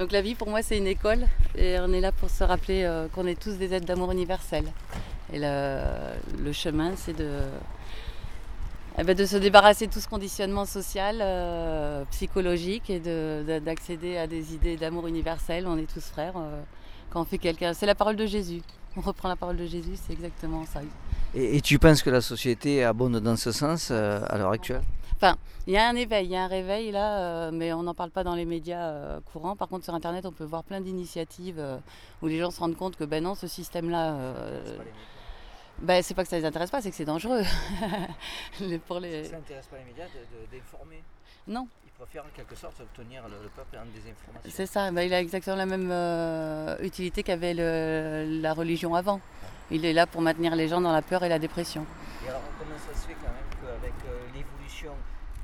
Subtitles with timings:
[0.00, 2.84] Donc la vie pour moi c'est une école et on est là pour se rappeler
[2.84, 4.64] euh, qu'on est tous des êtres d'amour universel.
[5.30, 7.28] Et le, chemin c'est de,
[8.98, 13.58] eh ben, de se débarrasser de tout ce conditionnement social, euh, psychologique et de- de-
[13.58, 15.66] d'accéder à des idées d'amour universel.
[15.68, 16.32] On est tous frères.
[16.38, 16.62] euh,
[17.10, 18.62] quand on fait quelqu'un, c'est la parole de Jésus.
[18.96, 20.80] On reprend la parole de Jésus, c'est exactement ça.
[21.34, 24.82] Et, tu penses que la société abonde dans ce sens à l'heure actuelle?
[25.66, 27.94] Il y a un éveil, il y a un réveil là, euh, mais on n'en
[27.94, 29.54] parle pas dans les médias euh, courants.
[29.56, 31.76] Par contre, sur Internet, on peut voir plein d'initiatives euh,
[32.22, 34.14] où les gens se rendent compte que ben non, ce système-là,
[35.78, 37.42] ben, c'est pas que ça les intéresse pas, c'est que c'est dangereux.
[38.60, 39.24] Les- pour les...
[39.24, 40.04] Ça n'intéresse pas les médias
[40.52, 41.02] d'informer.
[41.48, 44.50] Non, Ils préfèrent en quelque sorte tenir le, peuple en désinformation.
[44.50, 44.90] c'est ça.
[44.90, 49.20] Ben, il a exactement la même euh, utilité qu'avait le- la religion avant.
[49.70, 51.86] Il est là pour maintenir les gens dans la peur et la dépression.
[52.24, 53.48] Et alors comment ça se fait quand même
[53.80, 54.19] qu'avec euh,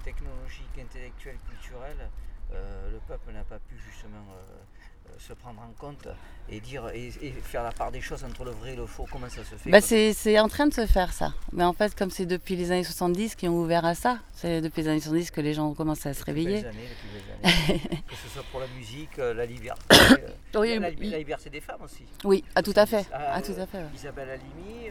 [0.04, 2.08] technologique, intellectuelle, culturelle,
[2.54, 6.06] euh, le peuple n'a pas pu justement euh, euh, se prendre en compte
[6.48, 9.04] et dire et, et faire la part des choses entre le vrai et le faux
[9.10, 9.68] Comment ça se fait?
[9.68, 11.34] Bah, c'est en train de se faire ça.
[11.52, 14.60] Mais en fait, comme c'est depuis les années 70 qui ont ouvert à ça, c'est
[14.60, 16.58] depuis les années 70 que les gens ont commencé à se Depuis réveiller.
[16.66, 16.78] années,
[17.44, 17.80] années.
[18.08, 19.82] que ce soit pour la musique, la liberté,
[20.54, 22.04] Oui, la, liberté des femmes aussi.
[22.22, 23.06] Oui, ah, tout à fait.
[23.12, 23.78] Ah, Ah, tout à fait.
[23.78, 23.90] ouais.
[23.92, 24.90] Isabelle Halimi,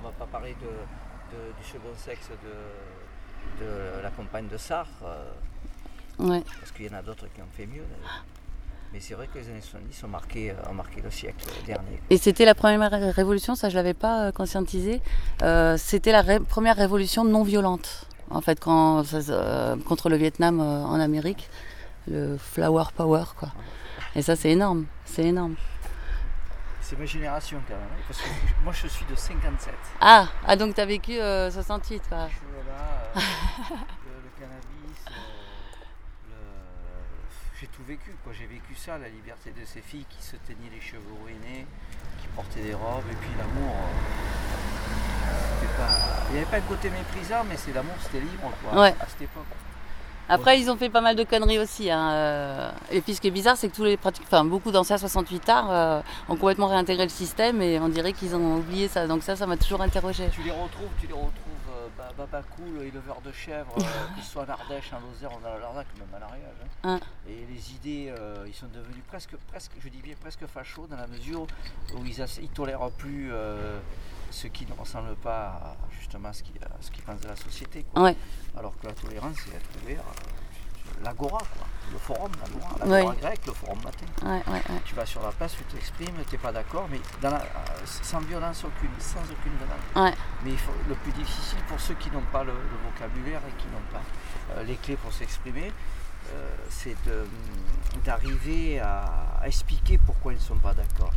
[0.00, 3.13] on va pas parler de, de- du second sexe de,
[3.60, 5.24] de la compagne de Sartre, euh,
[6.18, 6.42] Ouais.
[6.60, 7.84] parce qu'il y en a d'autres qui ont fait mieux.
[8.92, 12.00] Mais c'est vrai que les années 70 ont marqué, euh, ont marqué le siècle dernier.
[12.10, 15.00] Et c'était la première ré- révolution, ça je l'avais pas euh, conscientisé.
[15.42, 18.06] Euh, c'était la ré- première révolution non violente.
[18.30, 21.50] En fait, quand ça euh, contre le Vietnam euh, en Amérique,
[22.06, 23.48] le flower power quoi.
[24.14, 25.56] Et ça c'est énorme, c'est énorme.
[26.80, 28.28] C'est ma génération quand même, hein, parce que
[28.62, 29.74] moi je suis de 57.
[30.00, 32.28] Ah, ah donc t'as vécu euh, 68 quoi.
[32.28, 34.98] Je suis là, le, le cannabis,
[36.30, 36.32] euh,
[37.60, 38.14] j'ai tout vécu.
[38.24, 38.32] quoi.
[38.32, 41.66] J'ai vécu ça, la liberté de ces filles qui se teignaient les cheveux ruinés,
[42.20, 43.74] qui portaient des robes, et puis l'amour.
[43.74, 48.80] euh, pas- Il n'y avait pas le côté méprisant, mais c'est l'amour, c'était libre quoi,
[48.82, 48.94] Ouais.
[49.00, 49.44] à cette époque.
[50.26, 51.90] Après, ils ont fait pas mal de conneries aussi.
[51.90, 52.70] hein, euh.
[52.90, 55.46] Et puis, ce qui est bizarre, c'est que tous les pratiques, enfin, beaucoup d'anciens 68
[55.50, 56.00] arts euh,
[56.30, 59.06] ont complètement réintégré le système et on dirait qu'ils ont oublié ça.
[59.06, 60.28] Donc ça, ça m'a toujours interrogé.
[60.32, 61.30] Tu les retrouves, tu les retrouves,
[62.16, 65.40] Ba- Babakou, le éleveur de chèvres, euh, que ce soit en Ardèche, en Lozère, en
[65.40, 66.44] Larzac, même à l'Ariège.
[66.84, 66.90] hein.
[66.94, 67.00] Hein.
[67.28, 70.96] Et les idées, euh, ils sont devenus presque, presque, je dis bien presque fachos dans
[70.96, 71.46] la mesure
[71.94, 73.78] où ils ne tolèrent plus euh,
[74.30, 77.84] ce qui ne ressemble pas à, justement à ce qu'ils pensent de la société.
[77.92, 78.02] quoi.
[78.02, 78.16] Ouais.
[78.56, 80.00] Alors que la tolérance, c'est être ouvert.
[80.00, 80.30] euh,
[81.02, 81.66] L'agora, quoi.
[81.92, 82.86] Le forum, l'agora.
[82.86, 82.98] Ouais.
[82.98, 84.06] L'agora grec, le forum matin.
[84.22, 84.80] Ouais, ouais, ouais.
[84.84, 87.46] Tu vas sur la place, tu t'exprimes, tu n'es pas d'accord, mais dans la- euh,
[87.84, 89.84] sans violence aucune, sans aucune violence.
[90.44, 93.52] Mais il faut- le plus difficile pour ceux qui n'ont pas le, le vocabulaire et
[93.60, 94.02] qui n'ont pas
[94.56, 95.72] euh, les clés pour s'exprimer,
[96.32, 97.26] euh, c'est de-
[98.04, 101.12] d'arriver à, à expliquer pourquoi ils ne sont pas d'accord.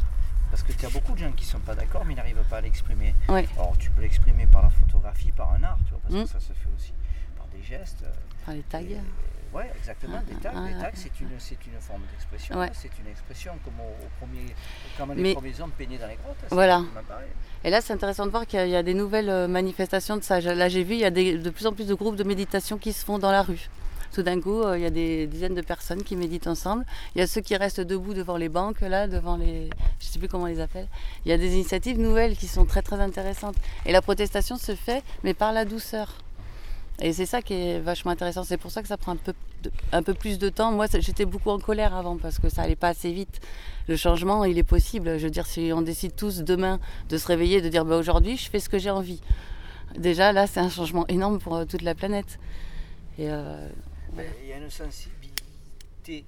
[0.52, 2.44] Parce que tu as beaucoup de gens qui ne sont pas d'accord, mais ils n'arrivent
[2.50, 3.14] pas à l'exprimer.
[3.58, 6.40] Alors tu peux l'exprimer par la photographie, par un art, tu vois, parce que ça
[6.40, 6.94] se fait aussi
[7.38, 8.04] par des gestes.
[8.44, 8.80] Enfin, les tags.
[8.80, 9.02] et-
[9.54, 10.52] Ouais, exactement, des tags.
[10.62, 12.58] Ouais, tags, c'est une, c'est une forme d'expression.
[12.58, 12.70] Ouais.
[12.74, 14.54] C'est une expression comme au, au premier,
[14.98, 16.36] comme les Mais- premiers hommes peignaient dans les grottes.
[16.48, 16.84] c'est Voilà.
[17.64, 20.40] Et là, c'est intéressant de voir qu'il y, a- des nouvelles euh, manifestations de ça.
[20.42, 22.78] Là, j'ai vu, il y a des- de plus en plus de groupes de méditation
[22.78, 23.70] qui se font dans la rue.
[24.14, 26.86] Tout d'un coup, euh, il y a des dizaines de personnes qui méditent ensemble.
[27.14, 29.70] Il y a ceux qui restent debout devant les banques, là, devant les.
[30.00, 30.88] Je ne sais plus comment on les appelle.
[31.26, 33.56] Il y a des initiatives nouvelles qui sont très très intéressantes.
[33.86, 36.14] Et la protestation se fait, mais par la douceur.
[37.00, 38.44] Et c'est ça qui est vachement intéressant.
[38.44, 39.34] C'est pour ça que ça prend un peu,
[39.92, 40.72] un peu plus de temps.
[40.72, 43.40] Moi, j'étais beaucoup en colère avant parce que ça allait pas assez vite.
[43.88, 45.20] Le changement, il est possible.
[45.20, 48.36] Je veux dire, si on décide tous demain de se réveiller, de dire bah, aujourd'hui,
[48.36, 49.22] je fais ce que j'ai envie.
[49.96, 52.40] Déjà, là, c'est un changement énorme pour euh, toute la planète.
[53.20, 53.70] Et euh,
[54.42, 56.26] Il y a une sensibilité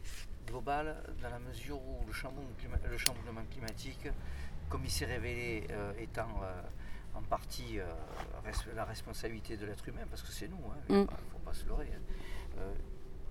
[0.47, 4.07] globale dans la mesure où le changement, clima- le changement climatique,
[4.69, 6.61] comme il s'est révélé euh, étant euh,
[7.19, 7.85] en partie euh,
[8.75, 10.57] la responsabilité de l'être humain, parce que c'est nous,
[10.89, 11.07] il ne Mm.
[11.31, 11.89] faut pas se leurrer.
[11.93, 12.01] hein.
[12.59, 12.73] Euh,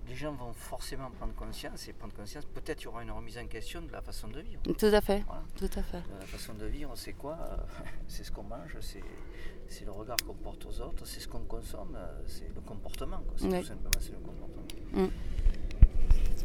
[0.07, 3.37] les gens vont forcément prendre conscience et prendre conscience, peut-être il y aura une remise
[3.37, 4.61] en question de la façon de vivre.
[4.63, 5.43] tout à fait, Voilà.
[5.55, 5.97] tout à fait.
[5.97, 7.37] Euh, La façon de vivre, c'est quoi
[8.07, 11.95] C'est ce qu'on mange, c'est le regard qu'on porte aux autres, c'est ce qu'on consomme,
[12.25, 13.21] c'est le comportement.
[13.37, 13.49] C'est.
[13.49, 15.09] Tout simplement, c'est le comportement.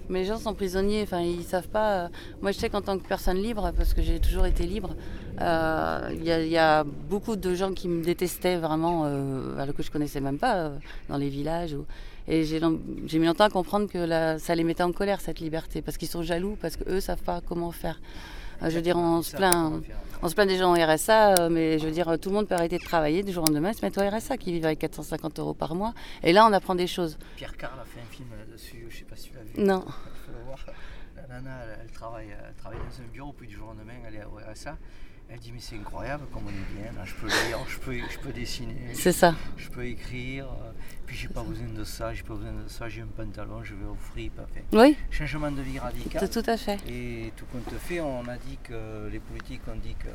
[0.09, 2.05] Mais les gens sont prisonniers, enfin ils savent pas.
[2.05, 2.09] euh,
[2.43, 4.95] Moi je sais qu'en tant que personne libre, parce que j'ai toujours été libre,
[5.41, 9.91] euh, il y, a- beaucoup de gens qui me détestaient vraiment, euh, alors que je
[9.91, 10.77] connaissais même pas, euh,
[11.09, 11.77] dans les villages.
[12.29, 12.61] Et j'ai
[13.19, 16.23] mis longtemps à comprendre que ça les mettait en colère cette liberté, parce qu'ils sont
[16.23, 18.01] jaloux, parce qu'eux savent pas comment faire.
[18.65, 19.83] Euh, Je veux dire, on se plaint,
[20.23, 22.49] on se plaint des gens au RSA, euh, mais je veux dire, tout le monde
[22.49, 24.65] peut arrêter de travailler du jour au lendemain, et se mettre au RSA, qui vivent
[24.65, 25.93] avec 450 euros par mois.
[26.23, 27.19] Et là, on apprend des choses.
[27.37, 29.51] Pierre Carl a fait un film là-dessus, je sais pas si tu l'as vu.
[29.69, 29.85] Non.
[29.87, 30.59] Il faut le voir.
[31.17, 33.95] La nana, elle, elle travaille, elle travaille dans un bureau, puis du jour au lendemain,
[34.07, 34.77] elle est au RSA.
[35.29, 38.19] Elle dit, mais c'est incroyable comme on est bien, je peux lire, je peux, je
[38.19, 39.35] peux dessiner, C'est ça.
[39.57, 40.47] je peux écrire,
[41.07, 43.75] puis j'ai pas besoin de ça, j'ai pas besoin de ça, j'ai un pantalon, je
[43.75, 44.41] vais au fripe.
[44.73, 46.21] Oui, changement de vie radical.
[46.21, 46.79] c'est tout à fait.
[46.89, 50.09] Et tout compte fait, on a dit que les politiques ont dit que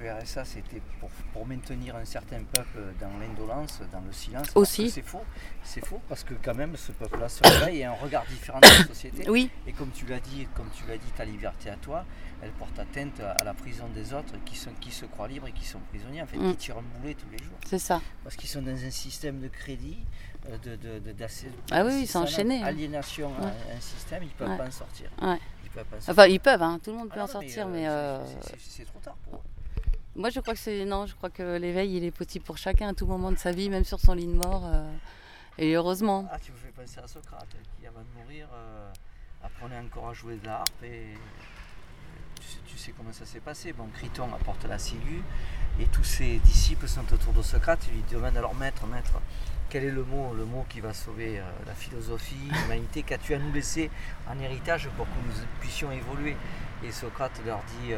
[0.00, 4.48] le RSA c'était pour, pour maintenir un certain peuple dans l'indolence, dans le silence.
[4.54, 4.90] Aussi.
[4.90, 5.22] C'est faux,
[5.62, 8.60] c'est faux parce que quand même ce peuple-là se réveille et a un regard différent
[8.60, 9.28] de la société.
[9.28, 12.04] Oui, Et comme tu l'as dit, comme tu l'as dit, ta liberté à toi,
[12.42, 15.52] elle porte atteinte à la prison des autres qui, sont, qui se croient libres et
[15.52, 16.50] qui sont prisonniers, en fait, Mm.
[16.52, 17.56] qui tirent un boulet tous les jours.
[17.66, 18.00] c'est ça.
[18.24, 19.98] Parce qu'ils sont dans un système de crédit,
[20.48, 22.66] euh, de, de, de- d'assez- Ah oui, ils sont enchaînés, hein.
[22.66, 23.46] Aliénation à
[23.76, 24.56] un système, ils ne peuvent Ouais.
[24.56, 25.10] pas en sortir.
[25.20, 25.38] Ouais.
[25.64, 26.12] Ils peuvent pas en sortir.
[26.22, 28.24] Enfin, ils peuvent, hein, tout le monde Ah peut en sortir, euh, mais euh,
[28.58, 29.42] c'est trop tard pour eux.
[30.16, 30.84] Moi je crois que c'est.
[30.84, 33.52] Non, je crois que l'éveil il est possible pour chacun à tout moment de sa
[33.52, 34.64] vie, même sur son lit de mort.
[34.66, 34.90] euh,
[35.58, 36.26] et heureusement.
[36.32, 37.48] Ah, tu me fais penser à Socrate,
[37.78, 38.90] qui avant de mourir euh,
[39.44, 41.14] apprenait encore à jouer de la harpe et
[42.66, 43.72] tu sais, comment ça s'est passé.
[43.72, 45.22] Bon, Criton apporte la cellule
[45.78, 49.20] et tous ses disciples sont autour de Socrate et lui demandent alors maître, maître,
[49.68, 53.38] quel est le mot, le mot qui va sauver euh, la philosophie, l'humanité, qu'as-tu à
[53.38, 53.90] nous laisser
[54.28, 56.36] en héritage pour que nous puissions évoluer?
[56.84, 57.92] Et Socrate leur dit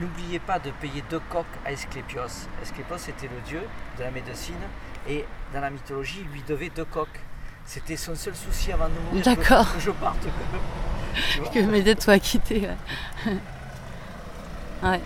[0.00, 2.48] N'oubliez pas de payer deux coques à Esclépios.
[2.62, 3.60] Esclépios était le dieu
[3.98, 4.56] de la médecine
[5.08, 7.20] et dans la mythologie, il lui devait deux coques.
[7.64, 9.22] C'était son seul souci avant de mourir.
[9.24, 9.72] que- D'accord.
[9.74, 10.18] Que, je parte.
[11.54, 12.68] Que mes dettes soient acquittées.
[13.26, 13.32] ouais.
[14.82, 15.00] ouais.